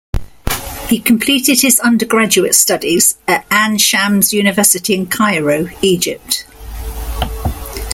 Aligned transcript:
He 0.87 0.99
completed 0.99 1.61
his 1.61 1.79
undergraduate 1.79 2.55
studies 2.55 3.19
at 3.27 3.45
Ain 3.53 3.77
Shams 3.77 4.33
University 4.33 4.95
in 4.95 5.05
Cairo, 5.05 5.67
Egypt. 5.83 6.43